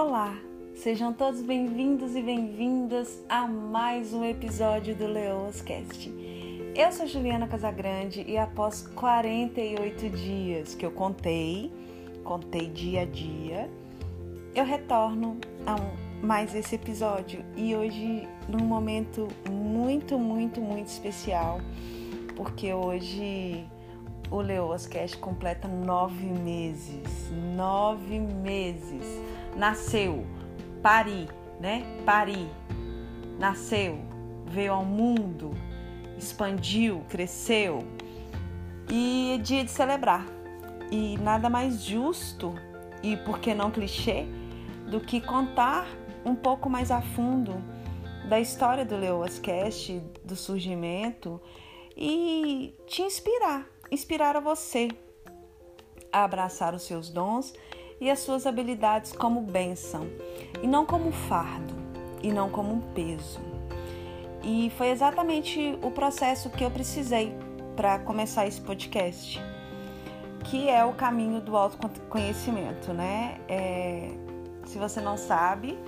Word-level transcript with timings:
Olá, 0.00 0.34
sejam 0.74 1.12
todos 1.12 1.42
bem-vindos 1.42 2.16
e 2.16 2.22
bem-vindas 2.22 3.22
a 3.28 3.46
mais 3.46 4.14
um 4.14 4.24
episódio 4.24 4.96
do 4.96 5.06
Leoas 5.06 5.60
Cast. 5.60 6.10
Eu 6.74 6.90
sou 6.90 7.06
Juliana 7.06 7.46
Casagrande 7.46 8.24
e 8.26 8.38
após 8.38 8.80
48 8.94 10.08
dias 10.08 10.74
que 10.74 10.86
eu 10.86 10.90
contei, 10.90 11.70
contei 12.24 12.70
dia 12.70 13.02
a 13.02 13.04
dia, 13.04 13.70
eu 14.54 14.64
retorno 14.64 15.36
a 15.66 15.74
um, 15.74 16.26
mais 16.26 16.54
esse 16.54 16.76
episódio 16.76 17.44
e 17.54 17.76
hoje 17.76 18.26
num 18.48 18.64
momento 18.64 19.28
muito, 19.50 20.18
muito, 20.18 20.62
muito 20.62 20.86
especial, 20.86 21.60
porque 22.36 22.72
hoje 22.72 23.66
o 24.30 24.40
Leoas 24.40 24.86
Cast 24.86 25.18
completa 25.18 25.66
nove 25.66 26.26
meses. 26.26 27.30
Nove 27.56 28.18
meses. 28.20 29.04
Nasceu, 29.56 30.24
pari, 30.82 31.28
né? 31.58 31.84
Pari. 32.06 32.48
Nasceu, 33.38 33.98
veio 34.46 34.72
ao 34.72 34.84
mundo, 34.84 35.50
expandiu, 36.16 37.02
cresceu. 37.08 37.84
E 38.88 39.32
é 39.34 39.38
dia 39.38 39.64
de 39.64 39.70
celebrar. 39.70 40.26
E 40.90 41.16
nada 41.18 41.48
mais 41.48 41.82
justo, 41.82 42.54
e 43.02 43.16
por 43.16 43.38
que 43.38 43.54
não 43.54 43.70
clichê, 43.70 44.26
do 44.90 45.00
que 45.00 45.20
contar 45.20 45.86
um 46.24 46.34
pouco 46.34 46.68
mais 46.68 46.90
a 46.90 47.00
fundo 47.00 47.62
da 48.28 48.38
história 48.38 48.84
do 48.84 48.96
Leoas 48.96 49.38
Cast, 49.38 50.00
do 50.24 50.36
surgimento 50.36 51.40
e 51.96 52.74
te 52.86 53.02
inspirar 53.02 53.66
inspirar 53.90 54.36
a 54.36 54.40
você 54.40 54.88
a 56.12 56.24
abraçar 56.24 56.74
os 56.74 56.82
seus 56.82 57.08
dons 57.08 57.54
e 58.00 58.10
as 58.10 58.20
suas 58.20 58.46
habilidades 58.46 59.12
como 59.12 59.42
bênção, 59.42 60.06
e 60.62 60.66
não 60.66 60.86
como 60.86 61.12
fardo, 61.12 61.74
e 62.22 62.32
não 62.32 62.48
como 62.48 62.72
um 62.74 62.80
peso. 62.94 63.40
E 64.42 64.72
foi 64.78 64.88
exatamente 64.88 65.78
o 65.82 65.90
processo 65.90 66.48
que 66.48 66.64
eu 66.64 66.70
precisei 66.70 67.34
para 67.76 67.98
começar 67.98 68.46
esse 68.46 68.60
podcast, 68.60 69.40
que 70.44 70.68
é 70.68 70.82
o 70.84 70.94
caminho 70.94 71.40
do 71.40 71.56
autoconhecimento, 71.56 72.92
né? 72.94 73.38
É, 73.46 74.10
se 74.64 74.78
você 74.78 75.00
não 75.00 75.18
sabe, 75.18 75.78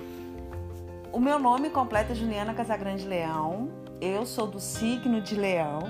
o 1.11 1.19
meu 1.19 1.39
nome 1.39 1.71
completo 1.71 2.11
é 2.11 2.15
Juliana 2.15 2.53
Casagrande 2.53 3.07
Leão, 3.07 3.71
eu 3.99 4.25
sou 4.25 4.45
do 4.45 4.59
signo 4.59 5.19
de 5.19 5.35
Leão 5.35 5.81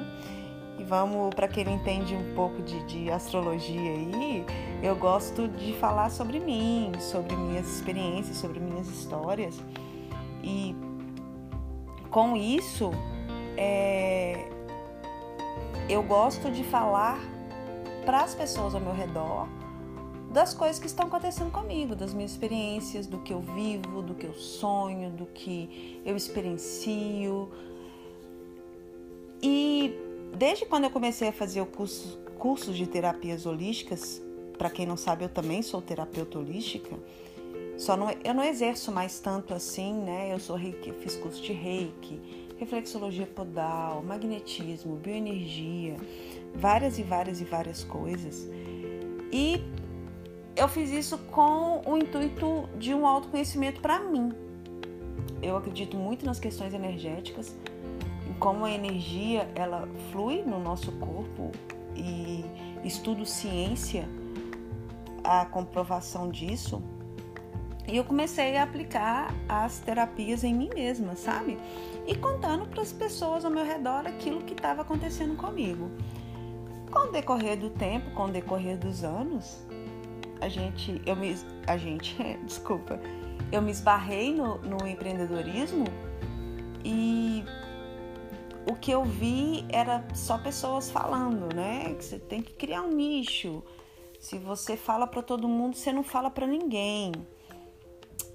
e 0.84 0.86
vamos, 0.86 1.34
para 1.34 1.48
quem 1.48 1.64
entende 1.74 2.14
um 2.14 2.36
pouco 2.36 2.62
de, 2.62 2.84
de 2.84 3.10
astrologia 3.10 3.80
aí, 3.80 4.46
eu 4.84 4.96
gosto 4.96 5.48
de 5.48 5.72
falar 5.74 6.12
sobre 6.12 6.42
mim, 6.42 6.92
sobre 7.00 7.36
minhas 7.36 7.68
experiências, 7.68 8.36
sobre 8.36 8.60
minhas 8.60 8.90
histórias. 8.90 9.58
E 10.44 10.76
com 12.12 12.36
isso, 12.36 12.92
é, 13.56 14.50
eu 15.90 16.04
gosto 16.04 16.52
de 16.52 16.66
falar 16.66 17.18
para 18.06 18.22
as 18.22 18.36
pessoas 18.36 18.76
ao 18.76 18.82
meu 18.82 18.94
redor 18.94 19.48
das 20.32 20.54
coisas 20.54 20.80
que 20.80 20.88
estão 20.88 21.06
acontecendo 21.06 21.52
comigo, 21.52 21.96
das 21.96 22.14
minhas 22.14 22.32
experiências, 22.32 23.08
do 23.08 23.20
que 23.20 23.32
eu 23.32 23.40
vivo, 23.40 24.02
do 24.02 24.16
que 24.16 24.26
eu 24.26 24.34
sonho, 24.34 25.12
do 25.12 25.28
que 25.28 26.02
eu 26.04 26.18
experiencio. 26.18 27.52
E 29.42 30.13
Desde 30.36 30.66
quando 30.66 30.86
eu 30.86 30.90
comecei 30.90 31.28
a 31.30 31.34
fazer 31.34 31.62
o 31.62 31.66
curso, 31.66 32.20
curso 32.38 32.74
de 32.74 32.88
terapias 32.88 33.46
holísticas, 33.46 34.22
para 34.58 34.70
quem 34.70 34.86
não 34.86 34.98
sabe, 34.98 35.26
eu 35.26 35.30
também 35.30 35.62
sou 35.62 35.82
terapeuta 35.82 36.40
holística. 36.40 36.96
Só 37.78 37.96
não, 37.96 38.10
eu 38.24 38.34
não 38.34 38.44
exerço 38.44 38.92
mais 38.92 39.20
tanto 39.20 39.54
assim, 39.54 39.94
né? 39.94 40.34
Eu 40.34 40.40
sou 40.40 40.56
reiki, 40.56 40.90
eu 40.90 40.96
fiz 40.96 41.16
curso 41.16 41.42
de 41.42 41.54
reiki, 41.54 42.20
reflexologia 42.58 43.28
podal, 43.28 44.04
magnetismo, 44.04 44.96
bioenergia, 44.96 45.98
várias 46.56 46.98
e 46.98 47.04
várias 47.04 47.42
e 47.42 47.44
várias 47.44 47.84
coisas. 47.84 48.48
E 49.32 49.62
eu 50.56 50.68
fiz 50.68 50.92
isso 50.92 51.18
com 51.32 51.82
o 51.86 51.98
intuito 51.98 52.70
de 52.78 52.94
um 52.94 53.06
autoconhecimento 53.06 53.82
para 53.82 54.00
mim. 54.00 54.32
Eu 55.42 55.58
acredito 55.58 55.98
muito 55.98 56.26
nas 56.26 56.40
questões 56.40 56.74
energéticas, 56.74 57.56
como 58.40 58.66
a 58.66 58.72
energia 58.72 59.50
ela 59.56 59.88
flui 60.12 60.42
no 60.44 60.60
nosso 60.60 60.92
corpo 60.94 61.52
e 61.96 62.44
estudo 62.84 63.26
ciência 63.26 64.08
a 65.24 65.46
comprovação 65.46 66.30
disso. 66.30 66.82
E 67.88 67.98
eu 67.98 68.04
comecei 68.04 68.56
a 68.56 68.64
aplicar 68.64 69.34
as 69.48 69.80
terapias 69.80 70.44
em 70.44 70.54
mim 70.54 70.70
mesma, 70.74 71.16
sabe? 71.16 71.58
E 72.08 72.16
contando 72.16 72.66
para 72.66 72.82
as 72.82 72.94
pessoas 72.94 73.44
ao 73.44 73.52
meu 73.52 73.66
redor 73.66 74.08
aquilo 74.08 74.42
que 74.42 74.54
estava 74.54 74.82
acontecendo 74.82 75.36
comigo. 75.36 75.92
Com 76.90 77.10
o 77.10 77.12
decorrer 77.12 77.58
do 77.58 77.70
tempo, 77.70 78.12
com 78.12 78.26
o 78.26 78.32
decorrer 78.32 78.78
dos 78.78 79.04
anos, 79.04 79.66
a 80.40 80.48
gente, 80.48 81.02
eu 81.06 81.16
me, 81.16 81.36
a 81.68 81.76
gente, 81.76 82.16
desculpa, 82.46 83.00
eu 83.52 83.62
me 83.62 83.72
esbarrei 83.72 84.34
no, 84.34 84.58
no 84.60 84.88
empreendedorismo 84.88 85.86
e 86.84 87.44
o 88.70 88.76
que 88.76 88.92
eu 88.92 89.04
vi 89.04 89.66
era 89.70 90.04
só 90.14 90.38
pessoas 90.38 90.90
falando, 90.90 91.54
né? 91.54 91.96
Que 91.96 92.04
você 92.04 92.20
tem 92.20 92.42
que 92.42 92.54
criar 92.54 92.82
um 92.82 92.90
nicho. 92.90 93.64
Se 94.20 94.38
você 94.38 94.78
fala 94.78 95.06
para 95.06 95.22
todo 95.22 95.48
mundo, 95.48 95.76
você 95.76 95.92
não 95.92 96.04
fala 96.04 96.30
para 96.30 96.48
ninguém. 96.48 97.12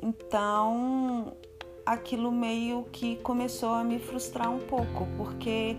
Então, 0.02 1.32
aquilo 1.84 2.30
meio 2.30 2.84
que 2.92 3.16
começou 3.16 3.70
a 3.70 3.82
me 3.82 3.98
frustrar 3.98 4.50
um 4.50 4.58
pouco, 4.58 5.06
porque 5.16 5.76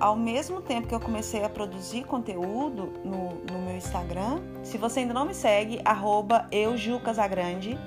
ao 0.00 0.16
mesmo 0.16 0.60
tempo 0.60 0.88
que 0.88 0.94
eu 0.94 1.00
comecei 1.00 1.44
a 1.44 1.48
produzir 1.48 2.04
conteúdo 2.04 2.92
no, 3.04 3.34
no 3.52 3.64
meu 3.64 3.76
Instagram, 3.76 4.40
se 4.64 4.76
você 4.76 5.00
ainda 5.00 5.14
não 5.14 5.26
me 5.26 5.34
segue, 5.34 5.80
arroba 5.84 6.48
eujucasagrande, 6.50 7.78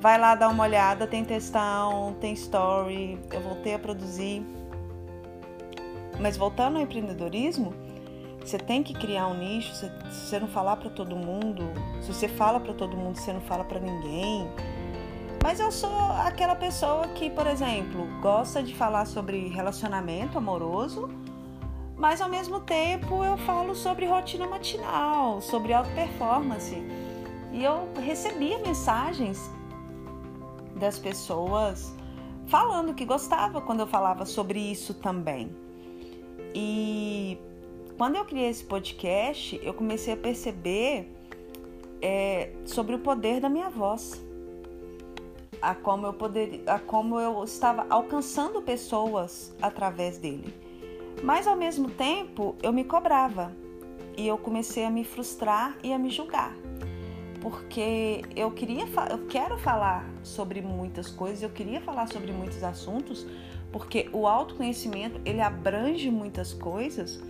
vai 0.00 0.18
lá 0.18 0.34
dar 0.34 0.48
uma 0.48 0.64
olhada, 0.64 1.06
tem 1.06 1.24
textão, 1.24 2.16
tem 2.20 2.32
story, 2.32 3.18
eu 3.30 3.40
voltei 3.40 3.74
a 3.74 3.78
produzir 3.78 4.42
mas 6.20 6.36
voltando 6.36 6.76
ao 6.76 6.82
empreendedorismo, 6.82 7.74
você 8.44 8.58
tem 8.58 8.82
que 8.82 8.92
criar 8.92 9.28
um 9.28 9.34
nicho. 9.34 9.74
Se 9.74 9.90
você 10.10 10.38
não 10.40 10.48
falar 10.48 10.76
para 10.76 10.90
todo 10.90 11.14
mundo, 11.14 11.62
se 12.00 12.12
você 12.12 12.28
fala 12.28 12.58
para 12.58 12.74
todo 12.74 12.96
mundo, 12.96 13.16
você 13.16 13.32
não 13.32 13.40
fala 13.40 13.64
para 13.64 13.80
ninguém. 13.80 14.48
Mas 15.42 15.58
eu 15.58 15.72
sou 15.72 16.00
aquela 16.24 16.54
pessoa 16.54 17.08
que, 17.08 17.28
por 17.30 17.46
exemplo, 17.46 18.06
gosta 18.20 18.62
de 18.62 18.74
falar 18.74 19.06
sobre 19.06 19.48
relacionamento 19.48 20.38
amoroso, 20.38 21.10
mas 21.96 22.20
ao 22.20 22.28
mesmo 22.28 22.60
tempo 22.60 23.24
eu 23.24 23.36
falo 23.38 23.74
sobre 23.74 24.06
rotina 24.06 24.46
matinal, 24.46 25.40
sobre 25.40 25.72
alta 25.72 25.90
performance. 25.90 26.76
E 27.52 27.64
eu 27.64 27.88
recebia 28.00 28.58
mensagens 28.58 29.50
das 30.76 30.98
pessoas 30.98 31.94
falando 32.46 32.94
que 32.94 33.04
gostava 33.04 33.60
quando 33.60 33.80
eu 33.80 33.86
falava 33.86 34.24
sobre 34.24 34.58
isso 34.58 34.94
também. 34.94 35.61
E 36.54 37.38
quando 37.96 38.16
eu 38.16 38.24
criei 38.24 38.48
esse 38.48 38.64
podcast, 38.64 39.60
eu 39.62 39.72
comecei 39.72 40.14
a 40.14 40.16
perceber 40.16 41.08
é, 42.00 42.50
sobre 42.64 42.94
o 42.94 42.98
poder 42.98 43.40
da 43.40 43.48
minha 43.48 43.70
voz, 43.70 44.20
a 45.60 45.74
como 45.74 46.06
eu 46.06 46.12
poder, 46.12 46.62
a 46.66 46.78
como 46.78 47.20
eu 47.20 47.44
estava 47.44 47.86
alcançando 47.88 48.60
pessoas 48.60 49.54
através 49.62 50.18
dele. 50.18 50.52
Mas 51.22 51.46
ao 51.46 51.54
mesmo 51.54 51.88
tempo, 51.90 52.56
eu 52.62 52.72
me 52.72 52.82
cobrava 52.82 53.52
e 54.16 54.26
eu 54.26 54.36
comecei 54.36 54.84
a 54.84 54.90
me 54.90 55.04
frustrar 55.04 55.76
e 55.82 55.92
a 55.92 55.98
me 55.98 56.10
julgar. 56.10 56.52
Porque 57.40 58.22
eu 58.36 58.50
queria, 58.50 58.84
eu 59.10 59.26
quero 59.28 59.58
falar 59.58 60.08
sobre 60.22 60.60
muitas 60.60 61.08
coisas, 61.08 61.42
eu 61.42 61.50
queria 61.50 61.80
falar 61.80 62.06
sobre 62.08 62.32
muitos 62.32 62.62
assuntos, 62.62 63.26
porque 63.72 64.08
o 64.12 64.26
autoconhecimento 64.26 65.20
ele 65.24 65.40
abrange 65.40 66.10
muitas 66.10 66.52
coisas, 66.52 67.20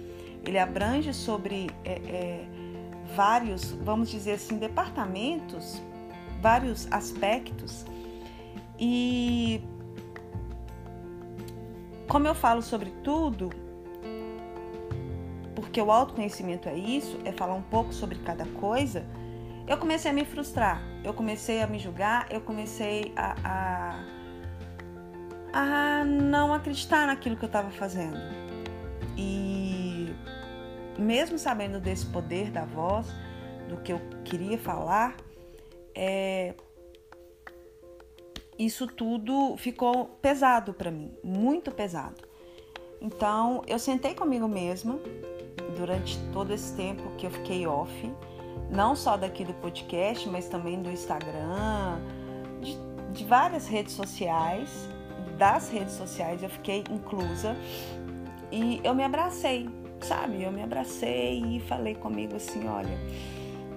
ele 0.44 0.58
abrange 0.58 1.14
sobre 1.14 1.70
é, 1.84 1.92
é, 1.92 2.44
vários, 3.14 3.70
vamos 3.70 4.10
dizer 4.10 4.32
assim, 4.32 4.58
departamentos, 4.58 5.80
vários 6.40 6.90
aspectos. 6.90 7.86
E 8.78 9.62
como 12.08 12.26
eu 12.26 12.34
falo 12.34 12.60
sobre 12.60 12.90
tudo, 13.04 13.50
porque 15.54 15.80
o 15.80 15.92
autoconhecimento 15.92 16.68
é 16.68 16.74
isso, 16.74 17.18
é 17.24 17.30
falar 17.30 17.54
um 17.54 17.62
pouco 17.62 17.94
sobre 17.94 18.18
cada 18.18 18.44
coisa, 18.44 19.06
eu 19.68 19.78
comecei 19.78 20.10
a 20.10 20.14
me 20.14 20.24
frustrar, 20.24 20.82
eu 21.04 21.14
comecei 21.14 21.62
a 21.62 21.68
me 21.68 21.78
julgar, 21.78 22.26
eu 22.30 22.40
comecei 22.40 23.12
a, 23.14 23.36
a 23.44 24.21
a 25.52 26.04
não 26.04 26.52
acreditar 26.52 27.06
naquilo 27.06 27.36
que 27.36 27.44
eu 27.44 27.48
estava 27.48 27.70
fazendo. 27.70 28.18
E 29.16 30.14
mesmo 30.98 31.38
sabendo 31.38 31.80
desse 31.80 32.06
poder 32.06 32.50
da 32.50 32.64
voz, 32.64 33.06
do 33.68 33.76
que 33.78 33.92
eu 33.92 34.00
queria 34.24 34.58
falar, 34.58 35.16
é, 35.94 36.54
isso 38.58 38.86
tudo 38.86 39.56
ficou 39.56 40.06
pesado 40.20 40.72
para 40.72 40.90
mim, 40.90 41.12
muito 41.22 41.70
pesado. 41.70 42.22
Então 43.00 43.62
eu 43.66 43.78
sentei 43.78 44.14
comigo 44.14 44.46
mesma 44.46 44.98
durante 45.76 46.18
todo 46.32 46.52
esse 46.52 46.74
tempo 46.76 47.02
que 47.16 47.26
eu 47.26 47.30
fiquei 47.30 47.66
off, 47.66 48.12
não 48.70 48.94
só 48.94 49.16
daqui 49.16 49.44
do 49.44 49.54
podcast, 49.54 50.28
mas 50.28 50.48
também 50.48 50.80
do 50.80 50.90
Instagram, 50.90 52.00
de, 52.60 52.76
de 53.12 53.24
várias 53.24 53.66
redes 53.66 53.94
sociais, 53.94 54.88
das 55.42 55.68
redes 55.70 55.94
sociais 55.94 56.40
eu 56.40 56.48
fiquei 56.48 56.84
inclusa 56.88 57.56
e 58.52 58.80
eu 58.84 58.94
me 58.94 59.02
abracei, 59.02 59.68
sabe? 60.00 60.40
Eu 60.40 60.52
me 60.52 60.62
abracei 60.62 61.42
e 61.42 61.58
falei 61.62 61.96
comigo 61.96 62.36
assim: 62.36 62.68
olha, 62.68 62.96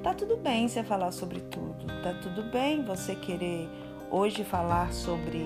tá 0.03 0.13
tudo 0.13 0.37
bem 0.37 0.67
você 0.67 0.83
falar 0.83 1.11
sobre 1.11 1.39
tudo, 1.39 1.87
tá 2.03 2.13
tudo 2.21 2.43
bem 2.51 2.85
você 2.85 3.15
querer 3.15 3.67
hoje 4.11 4.43
falar 4.43 4.93
sobre 4.93 5.43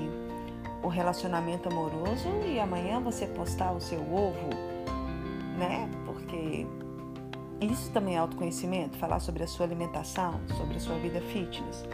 o 0.84 0.90
relacionamento 0.90 1.70
amoroso 1.70 2.28
e 2.46 2.60
amanhã 2.60 3.00
você 3.00 3.26
postar 3.26 3.72
o 3.72 3.80
seu 3.80 4.02
ovo, 4.02 4.50
né? 5.58 5.90
Porque 6.06 6.68
isso 7.62 7.90
também 7.92 8.16
é 8.16 8.18
autoconhecimento, 8.18 8.98
falar 8.98 9.22
sobre 9.22 9.44
a 9.44 9.48
sua 9.48 9.66
alimentação, 9.66 10.42
sobre 10.58 10.76
a 10.76 10.80
sua 10.82 10.98
vida 10.98 11.22
fitness, 11.22 11.86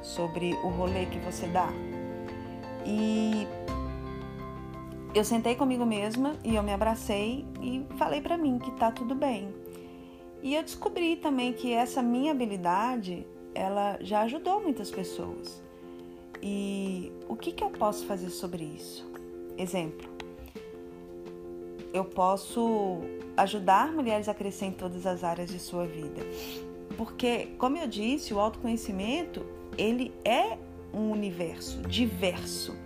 sobre 0.00 0.52
o 0.62 0.68
rolê 0.68 1.06
que 1.06 1.18
você 1.18 1.48
dá. 1.48 1.68
E 2.84 3.46
eu 5.14 5.24
sentei 5.24 5.54
comigo 5.54 5.86
mesma 5.86 6.36
e 6.44 6.56
eu 6.56 6.62
me 6.62 6.72
abracei 6.72 7.46
e 7.62 7.86
falei 7.96 8.20
para 8.20 8.36
mim 8.36 8.58
que 8.58 8.70
tá 8.72 8.90
tudo 8.90 9.14
bem. 9.14 9.48
E 10.42 10.54
eu 10.54 10.62
descobri 10.62 11.16
também 11.16 11.52
que 11.52 11.72
essa 11.72 12.02
minha 12.02 12.32
habilidade, 12.32 13.26
ela 13.54 13.96
já 14.00 14.22
ajudou 14.22 14.60
muitas 14.60 14.90
pessoas. 14.90 15.62
E 16.42 17.10
o 17.28 17.36
que, 17.36 17.52
que 17.52 17.64
eu 17.64 17.70
posso 17.70 18.04
fazer 18.04 18.28
sobre 18.28 18.64
isso? 18.64 19.10
Exemplo, 19.56 20.06
eu 21.94 22.04
posso 22.04 23.00
ajudar 23.36 23.92
mulheres 23.92 24.28
a 24.28 24.34
crescer 24.34 24.66
em 24.66 24.72
todas 24.72 25.06
as 25.06 25.24
áreas 25.24 25.48
de 25.48 25.58
sua 25.58 25.86
vida. 25.86 26.22
Porque, 26.96 27.46
como 27.56 27.76
eu 27.76 27.86
disse, 27.86 28.34
o 28.34 28.40
autoconhecimento, 28.40 29.46
ele 29.78 30.12
é 30.24 30.58
um 30.94 31.10
universo 31.10 31.80
diverso. 31.82 32.76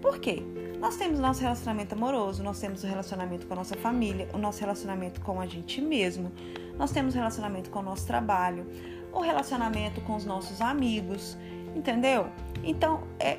Por 0.00 0.18
quê? 0.18 0.42
Nós 0.78 0.96
temos 0.96 1.18
nosso 1.18 1.40
relacionamento 1.40 1.94
amoroso, 1.94 2.42
nós 2.42 2.60
temos 2.60 2.84
o 2.84 2.86
relacionamento 2.86 3.46
com 3.46 3.54
a 3.54 3.56
nossa 3.56 3.74
família, 3.76 4.28
o 4.34 4.38
nosso 4.38 4.60
relacionamento 4.60 5.20
com 5.22 5.40
a 5.40 5.46
gente 5.46 5.80
mesmo, 5.80 6.30
nós 6.76 6.90
temos 6.90 7.14
relacionamento 7.14 7.70
com 7.70 7.78
o 7.78 7.82
nosso 7.82 8.06
trabalho, 8.06 8.66
o 9.12 9.20
relacionamento 9.20 10.00
com 10.02 10.14
os 10.14 10.24
nossos 10.24 10.60
amigos, 10.60 11.38
entendeu? 11.74 12.26
Então, 12.62 13.04
é 13.18 13.38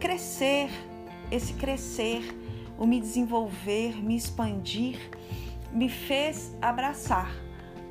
crescer, 0.00 0.70
esse 1.30 1.52
crescer, 1.54 2.22
o 2.78 2.86
me 2.86 3.00
desenvolver, 3.00 4.02
me 4.02 4.16
expandir, 4.16 4.98
me 5.72 5.88
fez 5.88 6.56
abraçar, 6.62 7.30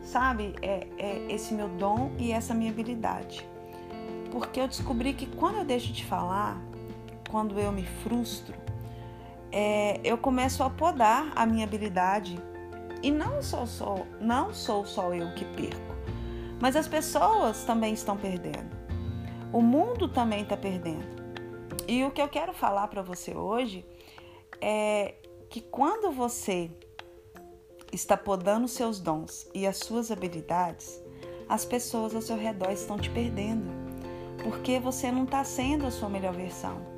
sabe? 0.01 0.55
É, 0.61 0.87
é 0.97 1.25
esse 1.29 1.53
meu 1.53 1.67
dom 1.67 2.11
e 2.17 2.31
essa 2.31 2.53
minha 2.53 2.71
habilidade. 2.71 3.47
Porque 4.31 4.59
eu 4.59 4.67
descobri 4.67 5.13
que 5.13 5.25
quando 5.25 5.57
eu 5.57 5.65
deixo 5.65 5.91
de 5.91 6.03
falar, 6.05 6.61
quando 7.29 7.59
eu 7.59 7.71
me 7.71 7.85
frustro, 7.85 8.55
é, 9.51 9.99
eu 10.03 10.17
começo 10.17 10.63
a 10.63 10.69
podar 10.69 11.31
a 11.35 11.45
minha 11.45 11.65
habilidade. 11.65 12.37
E 13.03 13.11
não 13.11 13.41
sou, 13.41 13.67
só, 13.67 13.95
não 14.19 14.53
sou 14.53 14.85
só 14.85 15.13
eu 15.13 15.31
que 15.35 15.45
perco, 15.45 15.95
mas 16.59 16.75
as 16.75 16.87
pessoas 16.87 17.63
também 17.63 17.93
estão 17.93 18.17
perdendo. 18.17 18.75
O 19.53 19.61
mundo 19.61 20.09
também 20.09 20.41
está 20.41 20.57
perdendo. 20.57 21.05
E 21.87 22.03
o 22.03 22.11
que 22.11 22.21
eu 22.21 22.27
quero 22.27 22.53
falar 22.53 22.87
para 22.87 23.01
você 23.01 23.35
hoje 23.35 23.85
é 24.59 25.13
que 25.49 25.61
quando 25.61 26.11
você 26.11 26.71
está 27.93 28.17
podando 28.17 28.67
seus 28.67 28.99
dons 28.99 29.47
e 29.53 29.65
as 29.65 29.77
suas 29.77 30.11
habilidades, 30.11 31.01
as 31.47 31.63
pessoas 31.63 32.13
ao 32.13 32.21
seu 32.21 32.35
redor 32.35 32.71
estão 32.71 32.97
te 32.97 33.09
perdendo, 33.09 33.71
porque 34.47 34.79
você 34.79 35.11
não 35.11 35.25
está 35.25 35.43
sendo 35.43 35.85
a 35.85 35.91
sua 35.91 36.07
melhor 36.07 36.33
versão 36.33 36.97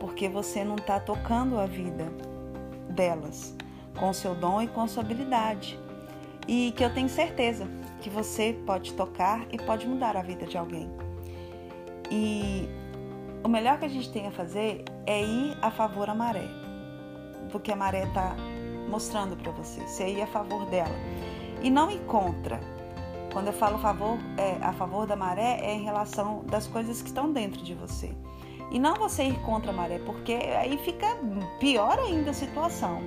porque 0.00 0.28
você 0.28 0.64
não 0.64 0.74
está 0.74 0.98
tocando 0.98 1.58
a 1.58 1.66
vida 1.66 2.12
delas 2.90 3.54
com 3.96 4.12
seu 4.12 4.34
dom 4.34 4.62
e 4.62 4.66
com 4.66 4.86
sua 4.88 5.02
habilidade. 5.02 5.78
E 6.46 6.72
que 6.76 6.84
eu 6.84 6.92
tenho 6.92 7.08
certeza 7.08 7.68
que 8.00 8.10
você 8.10 8.56
pode 8.66 8.94
tocar 8.94 9.46
e 9.52 9.58
pode 9.58 9.86
mudar 9.86 10.16
a 10.16 10.22
vida 10.22 10.44
de 10.46 10.56
alguém. 10.56 10.90
E 12.10 12.68
o 13.44 13.48
melhor 13.48 13.78
que 13.78 13.84
a 13.84 13.88
gente 13.88 14.10
tem 14.10 14.26
a 14.26 14.30
fazer 14.30 14.84
é 15.06 15.22
ir 15.22 15.56
a 15.62 15.70
favor 15.70 16.06
da 16.06 16.14
maré, 16.14 16.48
do 17.52 17.60
que 17.60 17.70
a 17.70 17.76
maré 17.76 18.04
está 18.04 18.34
mostrando 18.88 19.36
para 19.36 19.52
você. 19.52 19.80
Você 19.82 20.08
ir 20.08 20.22
a 20.22 20.26
favor 20.26 20.64
dela 20.66 20.94
e 21.62 21.70
não 21.70 21.90
ir 21.90 22.00
contra. 22.06 22.60
Quando 23.38 23.46
eu 23.46 23.52
falo 23.52 23.78
favor, 23.78 24.18
é, 24.36 24.58
a 24.60 24.72
favor 24.72 25.06
da 25.06 25.14
maré 25.14 25.60
é 25.62 25.72
em 25.72 25.84
relação 25.84 26.42
das 26.46 26.66
coisas 26.66 27.00
que 27.00 27.06
estão 27.06 27.32
dentro 27.32 27.62
de 27.62 27.72
você 27.72 28.10
e 28.72 28.80
não 28.80 28.96
você 28.96 29.28
ir 29.28 29.38
contra 29.42 29.70
a 29.70 29.72
maré, 29.72 30.00
porque 30.00 30.32
aí 30.32 30.76
fica 30.78 31.06
pior 31.60 31.96
ainda 32.00 32.32
a 32.32 32.34
situação. 32.34 33.00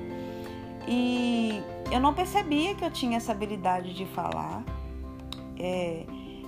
E 0.87 1.61
eu 1.91 1.99
não 1.99 2.13
percebia 2.13 2.73
que 2.75 2.85
eu 2.85 2.89
tinha 2.89 3.17
essa 3.17 3.33
habilidade 3.33 3.93
de 3.93 4.05
falar. 4.05 4.63
É, 5.59 6.05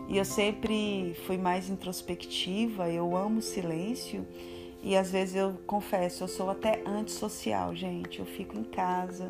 e 0.07 0.17
eu 0.17 0.23
sempre 0.23 1.13
fui 1.27 1.37
mais 1.37 1.69
introspectiva, 1.69 2.87
eu 2.89 3.17
amo 3.17 3.41
silêncio. 3.41 4.25
E 4.81 4.95
às 4.95 5.11
vezes 5.11 5.35
eu 5.35 5.55
confesso, 5.67 6.23
eu 6.23 6.29
sou 6.29 6.49
até 6.49 6.81
antissocial, 6.85 7.75
gente. 7.75 8.19
Eu 8.19 8.25
fico 8.25 8.57
em 8.57 8.63
casa. 8.63 9.29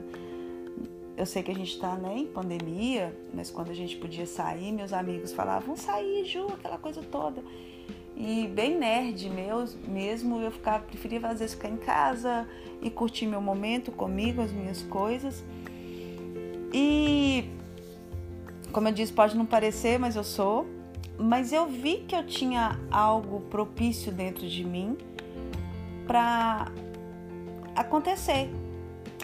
Eu 1.15 1.25
sei 1.25 1.43
que 1.43 1.51
a 1.51 1.55
gente 1.55 1.79
tá 1.79 1.95
né, 1.95 2.17
em 2.17 2.27
pandemia, 2.27 3.15
mas 3.33 3.51
quando 3.51 3.69
a 3.69 3.73
gente 3.73 3.95
podia 3.97 4.25
sair, 4.25 4.71
meus 4.71 4.91
amigos 4.91 5.31
falavam, 5.31 5.75
sair, 5.75 6.25
Ju, 6.25 6.47
aquela 6.47 6.77
coisa 6.77 7.03
toda. 7.03 7.43
E 8.15 8.47
bem 8.47 8.77
nerd 8.77 9.29
meu, 9.29 9.65
mesmo, 9.87 10.39
eu 10.39 10.51
ficava, 10.51 10.83
preferia 10.83 11.19
às 11.27 11.39
vezes 11.39 11.55
ficar 11.55 11.69
em 11.69 11.77
casa 11.77 12.47
e 12.81 12.89
curtir 12.89 13.27
meu 13.27 13.41
momento 13.41 13.91
comigo, 13.91 14.41
as 14.41 14.51
minhas 14.51 14.81
coisas. 14.83 15.43
E 16.73 17.45
como 18.71 18.87
eu 18.87 18.91
disse, 18.91 19.13
pode 19.13 19.37
não 19.37 19.45
parecer, 19.45 19.99
mas 19.99 20.15
eu 20.15 20.23
sou. 20.23 20.67
Mas 21.17 21.53
eu 21.53 21.67
vi 21.67 21.97
que 22.07 22.15
eu 22.15 22.25
tinha 22.25 22.79
algo 22.89 23.41
propício 23.41 24.11
dentro 24.11 24.49
de 24.49 24.63
mim 24.63 24.97
para 26.07 26.71
acontecer. 27.75 28.49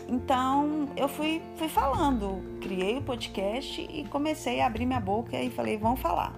Então 0.09 0.89
eu 0.97 1.07
fui, 1.07 1.39
fui 1.55 1.69
falando, 1.69 2.41
criei 2.59 2.97
o 2.97 3.01
podcast 3.03 3.79
e 3.79 4.03
comecei 4.05 4.59
a 4.59 4.65
abrir 4.65 4.87
minha 4.87 4.99
boca 4.99 5.39
e 5.39 5.51
falei: 5.51 5.77
vamos 5.77 5.99
falar, 5.99 6.33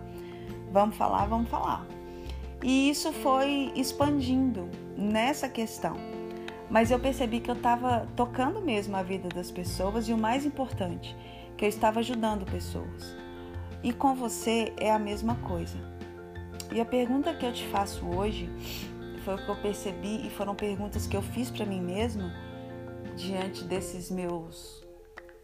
vamos 0.74 0.98
falar, 0.98 1.26
vamos 1.26 1.50
falar. 1.50 1.88
E 2.62 2.90
isso 2.90 3.14
foi 3.14 3.72
expandindo 3.74 4.70
nessa 4.98 5.48
questão. 5.48 5.96
Mas 6.70 6.92
eu 6.92 7.00
percebi 7.00 7.40
que 7.40 7.50
eu 7.50 7.56
estava 7.56 8.08
tocando 8.14 8.62
mesmo 8.62 8.96
a 8.98 9.04
vida 9.04 9.30
das 9.30 9.50
pessoas 9.50 10.10
e 10.10 10.14
o 10.14 10.18
mais 10.18 10.46
importante, 10.46 11.16
que 11.56 11.64
eu 11.64 11.70
estava 11.70 12.02
ajudando 12.02 12.46
pessoas. 12.46 13.16
E 13.82 13.94
com 13.94 14.14
você 14.14 14.74
é 14.78 14.92
a 14.92 15.00
mesma 15.00 15.36
coisa. 15.48 15.78
E 16.74 16.82
a 16.82 16.86
pergunta 16.86 17.34
que 17.34 17.46
eu 17.46 17.54
te 17.54 17.66
faço 17.68 18.06
hoje 18.06 18.50
foi 19.24 19.36
o 19.36 19.38
que 19.38 19.50
eu 19.50 19.56
percebi 19.56 20.28
e 20.28 20.30
foram 20.30 20.56
perguntas 20.56 21.08
que 21.08 21.16
eu 21.16 21.22
fiz 21.22 21.50
para 21.50 21.66
mim 21.66 21.82
mesma 21.82 22.51
diante 23.16 23.64
desses 23.64 24.10
meus 24.10 24.84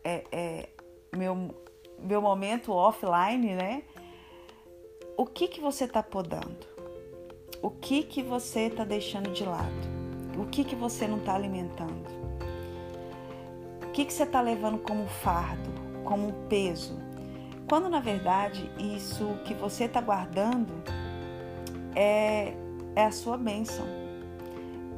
é, 0.03 0.23
é, 0.31 0.69
meu 1.15 1.55
meu 1.99 2.21
momento 2.21 2.71
offline, 2.71 3.55
né? 3.55 3.83
O 5.17 5.25
que 5.25 5.47
que 5.47 5.59
você 5.59 5.85
está 5.85 6.03
podando? 6.03 6.77
o 7.61 7.69
que 7.69 8.03
que 8.03 8.21
você 8.21 8.67
está 8.67 8.83
deixando 8.83 9.31
de 9.31 9.43
lado, 9.43 9.87
o 10.37 10.45
que 10.45 10.63
que 10.63 10.75
você 10.75 11.07
não 11.07 11.17
está 11.17 11.33
alimentando, 11.33 12.07
o 13.83 13.91
que 13.91 14.05
que 14.05 14.13
você 14.13 14.23
está 14.23 14.41
levando 14.41 14.77
como 14.77 15.07
fardo, 15.07 15.69
como 16.03 16.31
peso, 16.47 16.97
quando 17.67 17.89
na 17.89 17.99
verdade 17.99 18.71
isso 18.77 19.37
que 19.43 19.53
você 19.53 19.85
está 19.85 19.99
guardando 19.99 20.71
é, 21.95 22.53
é 22.95 23.05
a 23.05 23.11
sua 23.11 23.37
bênção, 23.37 23.85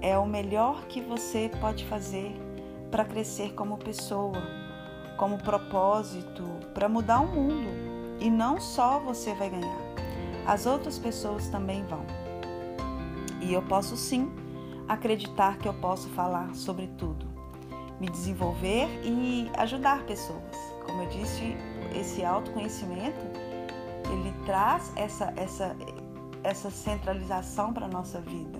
é 0.01 0.17
o 0.17 0.25
melhor 0.25 0.85
que 0.87 1.01
você 1.01 1.49
pode 1.61 1.85
fazer 1.85 2.33
para 2.89 3.05
crescer 3.05 3.53
como 3.53 3.77
pessoa, 3.77 4.41
como 5.17 5.37
propósito, 5.37 6.43
para 6.73 6.89
mudar 6.89 7.21
o 7.21 7.27
mundo. 7.27 7.69
E 8.19 8.29
não 8.29 8.59
só 8.59 8.99
você 8.99 9.33
vai 9.33 9.49
ganhar, 9.49 9.79
as 10.45 10.65
outras 10.65 10.97
pessoas 10.97 11.47
também 11.47 11.85
vão. 11.85 12.05
E 13.41 13.53
eu 13.53 13.61
posso 13.61 13.95
sim 13.95 14.29
acreditar 14.87 15.57
que 15.57 15.67
eu 15.67 15.73
posso 15.73 16.09
falar 16.09 16.53
sobre 16.53 16.87
tudo, 16.97 17.25
me 17.99 18.09
desenvolver 18.09 18.87
e 19.03 19.49
ajudar 19.57 20.03
pessoas. 20.03 20.55
Como 20.85 21.03
eu 21.03 21.09
disse, 21.09 21.55
esse 21.95 22.25
autoconhecimento 22.25 23.25
ele 24.11 24.33
traz 24.45 24.91
essa 24.95 25.31
essa 25.37 25.75
essa 26.43 26.69
centralização 26.69 27.73
para 27.73 27.85
a 27.85 27.89
nossa 27.89 28.19
vida, 28.21 28.59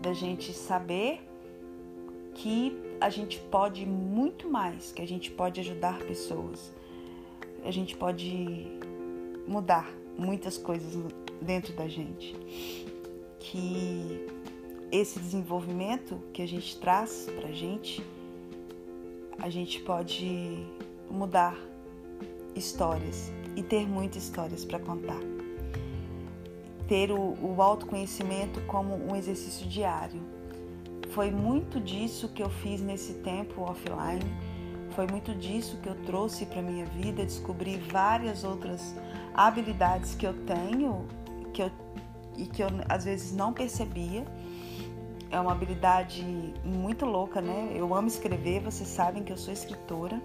da 0.00 0.12
gente 0.12 0.52
saber 0.52 1.28
que 2.34 2.89
a 3.00 3.08
gente 3.08 3.38
pode 3.38 3.86
muito 3.86 4.48
mais, 4.48 4.92
que 4.92 5.00
a 5.00 5.08
gente 5.08 5.30
pode 5.30 5.60
ajudar 5.60 5.98
pessoas, 6.00 6.70
a 7.64 7.70
gente 7.70 7.96
pode 7.96 8.66
mudar 9.46 9.90
muitas 10.18 10.58
coisas 10.58 10.94
dentro 11.40 11.72
da 11.72 11.88
gente. 11.88 12.36
Que 13.38 14.26
esse 14.92 15.18
desenvolvimento 15.18 16.20
que 16.32 16.42
a 16.42 16.46
gente 16.46 16.78
traz 16.78 17.26
pra 17.40 17.50
gente, 17.50 18.04
a 19.38 19.48
gente 19.48 19.80
pode 19.80 20.66
mudar 21.10 21.56
histórias 22.54 23.32
e 23.56 23.62
ter 23.62 23.86
muitas 23.88 24.24
histórias 24.24 24.64
para 24.64 24.78
contar. 24.78 25.20
Ter 26.86 27.10
o, 27.12 27.36
o 27.40 27.62
autoconhecimento 27.62 28.60
como 28.62 28.94
um 28.94 29.16
exercício 29.16 29.66
diário. 29.66 30.20
Foi 31.10 31.30
muito 31.30 31.80
disso 31.80 32.28
que 32.28 32.42
eu 32.42 32.50
fiz 32.50 32.80
nesse 32.80 33.14
tempo 33.14 33.62
offline, 33.62 34.24
foi 34.94 35.06
muito 35.06 35.34
disso 35.34 35.78
que 35.82 35.88
eu 35.88 35.94
trouxe 36.04 36.46
para 36.46 36.62
minha 36.62 36.84
vida, 36.86 37.24
descobri 37.24 37.76
várias 37.76 38.44
outras 38.44 38.94
habilidades 39.34 40.14
que 40.14 40.26
eu 40.26 40.34
tenho 40.44 41.06
que 41.52 41.62
eu, 41.62 41.70
e 42.36 42.46
que 42.46 42.62
eu 42.62 42.68
às 42.88 43.04
vezes 43.04 43.32
não 43.32 43.52
percebia. 43.52 44.24
É 45.30 45.38
uma 45.38 45.52
habilidade 45.52 46.24
muito 46.64 47.06
louca, 47.06 47.40
né? 47.40 47.72
Eu 47.74 47.94
amo 47.94 48.08
escrever, 48.08 48.60
vocês 48.60 48.88
sabem 48.88 49.22
que 49.22 49.32
eu 49.32 49.36
sou 49.36 49.52
escritora. 49.52 50.20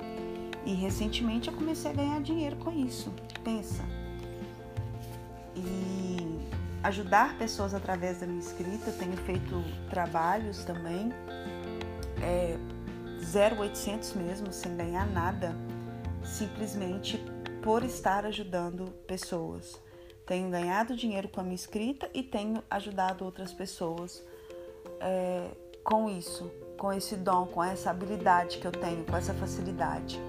E 0.65 0.74
recentemente 0.74 1.48
eu 1.48 1.54
comecei 1.54 1.92
a 1.92 1.94
ganhar 1.94 2.22
dinheiro 2.22 2.56
com 2.56 2.72
isso. 2.72 3.13
Pensa. 3.44 3.84
E 5.56 5.95
ajudar 6.86 7.36
pessoas 7.38 7.74
através 7.74 8.20
da 8.20 8.27
minha 8.27 8.39
escrita, 8.39 8.92
tenho 8.92 9.18
feito 9.18 9.63
trabalhos 9.89 10.63
também. 10.63 11.12
É, 12.22 12.58
0800 13.34 14.13
mesmo, 14.13 14.54
sem 14.54 14.77
ganhar 14.77 15.08
nada, 15.08 15.56
simplesmente 16.24 17.18
por 17.63 17.84
estar 17.84 18.24
ajudando 18.25 18.92
pessoas. 19.08 19.82
Tenho 20.27 20.50
ganhado 20.51 20.96
dinheiro 20.96 21.27
com 21.27 21.42
a 21.42 21.44
minha 21.44 21.56
escrita 21.56 22.08
e 22.13 22.22
tenho 22.22 22.63
ajudado 22.70 23.25
outras 23.25 23.51
pessoas 23.51 24.24
é, 25.00 25.50
com 25.84 26.08
isso, 26.08 26.51
com 26.77 26.94
esse 26.94 27.15
dom, 27.15 27.48
com 27.48 27.63
essa 27.63 27.89
habilidade 27.89 28.60
que 28.60 28.68
eu 28.68 28.72
tenho, 28.72 29.04
com 29.06 29.18
essa 29.18 29.34
facilidade. 29.34 30.20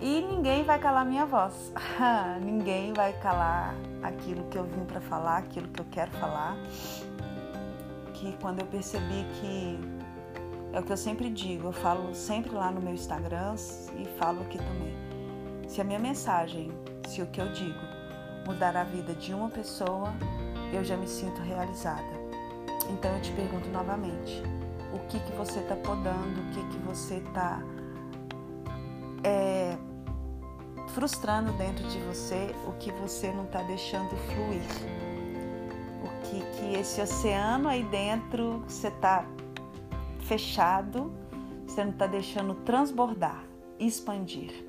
E 0.00 0.20
ninguém 0.20 0.64
vai 0.64 0.78
calar 0.78 1.04
minha 1.04 1.24
voz. 1.24 1.72
ninguém 2.42 2.92
vai 2.92 3.12
calar 3.14 3.74
aquilo 4.02 4.44
que 4.44 4.58
eu 4.58 4.64
vim 4.64 4.84
para 4.84 5.00
falar, 5.00 5.38
aquilo 5.38 5.68
que 5.68 5.80
eu 5.80 5.86
quero 5.90 6.10
falar. 6.12 6.56
Que 8.12 8.36
quando 8.40 8.60
eu 8.60 8.66
percebi 8.66 9.24
que 9.40 9.78
é 10.72 10.80
o 10.80 10.82
que 10.82 10.92
eu 10.92 10.96
sempre 10.96 11.30
digo, 11.30 11.68
eu 11.68 11.72
falo 11.72 12.14
sempre 12.14 12.52
lá 12.52 12.70
no 12.70 12.80
meu 12.80 12.94
Instagram 12.94 13.54
e 13.96 14.04
falo 14.18 14.42
aqui 14.42 14.58
também. 14.58 14.94
Se 15.68 15.80
a 15.80 15.84
minha 15.84 15.98
mensagem, 15.98 16.72
se 17.06 17.22
o 17.22 17.26
que 17.26 17.40
eu 17.40 17.52
digo 17.52 17.78
mudar 18.46 18.76
a 18.76 18.84
vida 18.84 19.14
de 19.14 19.32
uma 19.32 19.48
pessoa, 19.48 20.12
eu 20.72 20.84
já 20.84 20.96
me 20.96 21.06
sinto 21.06 21.40
realizada. 21.42 22.24
Então 22.90 23.14
eu 23.14 23.22
te 23.22 23.32
pergunto 23.32 23.68
novamente, 23.68 24.42
o 24.92 24.98
que 25.08 25.18
que 25.20 25.32
você 25.32 25.60
está 25.60 25.76
podando, 25.76 26.40
o 26.40 26.50
que 26.52 26.68
que 26.68 26.78
você 26.84 27.16
está 27.16 27.62
frustrando 30.94 31.52
dentro 31.54 31.86
de 31.88 31.98
você, 32.00 32.54
o 32.68 32.72
que 32.78 32.92
você 32.92 33.32
não 33.32 33.44
está 33.44 33.62
deixando 33.62 34.10
fluir, 34.16 34.62
o 36.04 36.22
que 36.22 36.40
que 36.56 36.78
esse 36.78 37.00
oceano 37.02 37.68
aí 37.68 37.82
dentro 37.82 38.60
você 38.60 38.88
está 38.88 39.26
fechado, 40.20 41.12
você 41.66 41.82
não 41.82 41.90
está 41.90 42.06
deixando 42.06 42.54
transbordar, 42.64 43.44
expandir. 43.78 44.64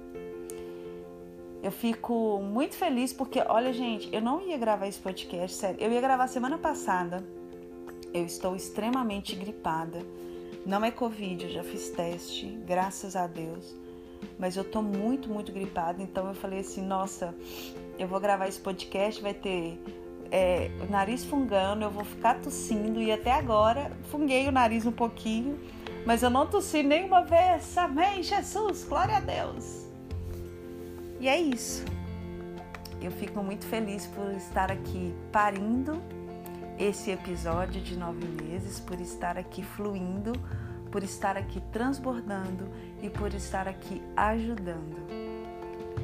Eu 1.62 1.72
fico 1.72 2.42
muito 2.42 2.76
feliz 2.76 3.14
porque, 3.14 3.40
olha, 3.48 3.72
gente, 3.72 4.10
eu 4.14 4.22
não 4.22 4.42
ia 4.42 4.58
gravar 4.58 4.88
esse 4.88 5.00
podcast, 5.00 5.58
sério. 5.58 5.82
Eu 5.82 5.92
ia 5.92 6.02
gravar 6.02 6.28
semana 6.28 6.58
passada. 6.58 7.24
Eu 8.14 8.24
estou 8.26 8.56
extremamente 8.56 9.36
gripada. 9.36 10.00
Não 10.66 10.84
é 10.86 10.92
Covid, 10.92 11.46
eu 11.46 11.50
já 11.50 11.64
fiz 11.64 11.90
teste, 11.90 12.48
graças 12.66 13.16
a 13.16 13.26
Deus. 13.26 13.85
Mas 14.38 14.58
eu 14.58 14.64
tô 14.64 14.82
muito, 14.82 15.30
muito 15.30 15.52
gripada. 15.52 16.02
Então 16.02 16.28
eu 16.28 16.34
falei 16.34 16.60
assim: 16.60 16.86
nossa, 16.86 17.34
eu 17.98 18.08
vou 18.08 18.20
gravar 18.20 18.48
esse 18.48 18.60
podcast, 18.60 19.22
vai 19.22 19.34
ter 19.34 19.80
é, 20.32 20.70
o 20.88 20.92
nariz 20.92 21.24
fungando, 21.24 21.84
eu 21.84 21.92
vou 21.92 22.04
ficar 22.04 22.40
tossindo. 22.42 23.02
E 23.02 23.12
até 23.12 23.32
agora 23.32 23.92
funguei 24.12 24.48
o 24.48 24.52
nariz 24.52 24.86
um 24.86 24.92
pouquinho, 24.92 25.60
mas 26.06 26.24
eu 26.24 26.30
não 26.30 26.46
tossi 26.46 26.84
nenhuma 26.84 27.24
vez. 27.24 27.78
Amém, 27.78 28.22
Jesus, 28.24 28.84
glória 28.84 29.18
a 29.18 29.20
Deus. 29.20 29.86
E 31.20 31.28
é 31.28 31.40
isso. 31.40 31.86
Eu 33.02 33.12
fico 33.12 33.44
muito 33.44 33.66
feliz 33.66 34.08
por 34.08 34.32
estar 34.34 34.72
aqui 34.72 35.14
parindo 35.32 36.02
esse 36.78 37.12
episódio 37.12 37.82
de 37.82 37.98
nove 37.98 38.26
meses, 38.26 38.80
por 38.80 39.00
estar 39.00 39.38
aqui 39.38 39.64
fluindo, 39.64 40.34
por 40.92 41.04
estar 41.04 41.38
aqui 41.38 41.62
transbordando 41.72 42.70
e 43.02 43.10
por 43.10 43.34
estar 43.34 43.68
aqui 43.68 44.02
ajudando. 44.16 44.96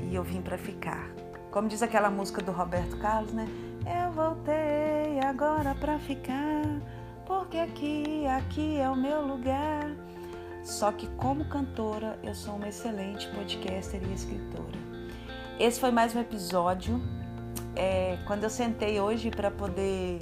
E 0.09 0.15
eu 0.15 0.23
vim 0.23 0.41
para 0.41 0.57
ficar. 0.57 1.09
Como 1.51 1.67
diz 1.67 1.81
aquela 1.81 2.09
música 2.09 2.41
do 2.41 2.51
Roberto 2.51 2.97
Carlos, 2.97 3.33
né? 3.33 3.47
Eu 3.85 4.11
voltei 4.11 5.19
agora 5.19 5.75
para 5.75 5.99
ficar, 5.99 6.63
porque 7.25 7.57
aqui, 7.57 8.25
aqui 8.27 8.77
é 8.77 8.89
o 8.89 8.95
meu 8.95 9.21
lugar. 9.25 9.89
Só 10.63 10.91
que 10.91 11.07
como 11.17 11.45
cantora, 11.45 12.19
eu 12.23 12.35
sou 12.35 12.55
uma 12.55 12.69
excelente 12.69 13.27
podcaster 13.29 14.01
e 14.03 14.13
escritora. 14.13 14.79
Esse 15.59 15.79
foi 15.79 15.91
mais 15.91 16.15
um 16.15 16.19
episódio. 16.19 17.01
É, 17.75 18.17
quando 18.25 18.43
eu 18.43 18.49
sentei 18.49 18.99
hoje 18.99 19.31
para 19.31 19.49
poder 19.49 20.19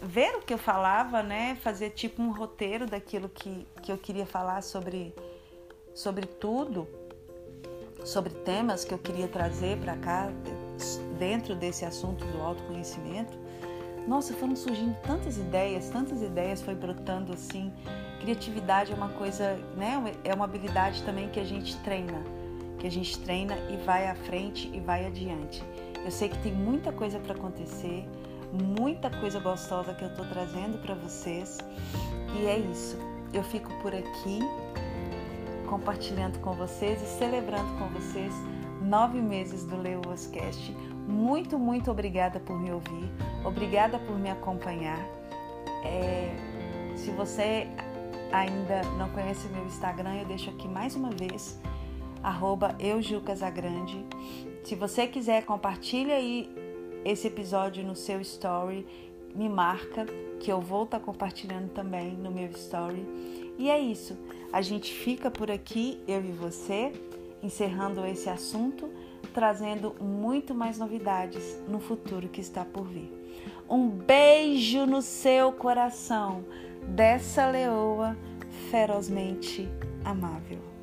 ver 0.00 0.36
o 0.36 0.42
que 0.42 0.52
eu 0.52 0.58
falava, 0.58 1.22
né? 1.22 1.56
Fazer 1.62 1.90
tipo 1.90 2.22
um 2.22 2.30
roteiro 2.32 2.86
daquilo 2.86 3.28
que, 3.28 3.66
que 3.82 3.90
eu 3.90 3.98
queria 3.98 4.26
falar 4.26 4.62
sobre, 4.62 5.14
sobre 5.94 6.26
tudo, 6.26 6.86
sobre 8.04 8.32
temas 8.32 8.84
que 8.84 8.92
eu 8.92 8.98
queria 8.98 9.28
trazer 9.28 9.78
para 9.78 9.96
cá, 9.96 10.30
dentro 11.18 11.54
desse 11.54 11.84
assunto 11.84 12.24
do 12.26 12.42
autoconhecimento. 12.42 13.36
Nossa, 14.06 14.34
foram 14.34 14.54
surgindo 14.54 14.96
tantas 15.02 15.36
ideias, 15.36 15.88
tantas 15.88 16.22
ideias 16.22 16.62
foi 16.62 16.74
brotando 16.74 17.32
assim. 17.32 17.72
Criatividade 18.20 18.92
é 18.92 18.94
uma 18.94 19.08
coisa, 19.08 19.56
né? 19.76 20.14
É 20.22 20.32
uma 20.34 20.44
habilidade 20.44 21.02
também 21.02 21.28
que 21.28 21.40
a 21.40 21.44
gente 21.44 21.76
treina 21.78 22.36
que 22.78 22.86
a 22.86 22.90
gente 22.90 23.18
treina 23.20 23.56
e 23.70 23.76
vai 23.78 24.08
à 24.08 24.14
frente 24.14 24.70
e 24.72 24.80
vai 24.80 25.06
adiante. 25.06 25.62
Eu 26.04 26.10
sei 26.10 26.28
que 26.28 26.38
tem 26.38 26.52
muita 26.52 26.92
coisa 26.92 27.18
para 27.18 27.34
acontecer, 27.34 28.06
muita 28.56 29.10
coisa 29.10 29.38
gostosa 29.40 29.94
que 29.94 30.04
eu 30.04 30.08
estou 30.08 30.24
trazendo 30.26 30.78
para 30.78 30.94
vocês 30.94 31.58
e 32.40 32.46
é 32.46 32.58
isso. 32.58 32.96
Eu 33.32 33.42
fico 33.42 33.72
por 33.82 33.94
aqui 33.94 34.40
compartilhando 35.68 36.38
com 36.40 36.52
vocês 36.52 37.02
e 37.02 37.06
celebrando 37.18 37.76
com 37.78 37.88
vocês 37.88 38.32
nove 38.80 39.20
meses 39.20 39.64
do 39.64 39.76
Leoscast. 39.76 40.72
Muito, 41.06 41.58
muito 41.58 41.90
obrigada 41.90 42.40
por 42.40 42.58
me 42.58 42.70
ouvir, 42.72 43.10
obrigada 43.44 43.98
por 43.98 44.18
me 44.18 44.30
acompanhar. 44.30 44.98
É, 45.84 46.34
se 46.96 47.10
você 47.10 47.68
ainda 48.32 48.82
não 48.98 49.08
conhece 49.10 49.46
meu 49.48 49.64
Instagram, 49.66 50.16
eu 50.16 50.26
deixo 50.26 50.50
aqui 50.50 50.66
mais 50.66 50.94
uma 50.96 51.10
vez 51.10 51.58
arroba. 52.22 52.74
Se 54.64 54.74
você 54.74 55.06
quiser, 55.06 55.44
compartilha 55.44 56.14
aí 56.14 56.52
esse 57.06 57.28
episódio 57.28 57.84
no 57.84 57.94
seu 57.94 58.20
story, 58.20 58.84
me 59.32 59.48
marca 59.48 60.04
que 60.40 60.50
eu 60.50 60.60
vou 60.60 60.82
estar 60.82 60.98
tá 60.98 61.04
compartilhando 61.04 61.70
também 61.70 62.12
no 62.12 62.32
meu 62.32 62.50
story. 62.50 63.06
E 63.56 63.70
é 63.70 63.78
isso. 63.78 64.18
A 64.52 64.60
gente 64.60 64.92
fica 64.92 65.30
por 65.30 65.50
aqui, 65.50 66.00
eu 66.08 66.24
e 66.24 66.32
você, 66.32 66.92
encerrando 67.42 68.04
esse 68.04 68.28
assunto, 68.28 68.90
trazendo 69.32 69.94
muito 70.00 70.52
mais 70.52 70.78
novidades 70.78 71.62
no 71.68 71.78
futuro 71.78 72.28
que 72.28 72.40
está 72.40 72.64
por 72.64 72.84
vir. 72.84 73.12
Um 73.70 73.88
beijo 73.88 74.84
no 74.84 75.00
seu 75.00 75.52
coração 75.52 76.44
dessa 76.88 77.46
leoa 77.46 78.16
ferozmente 78.70 79.68
amável. 80.04 80.75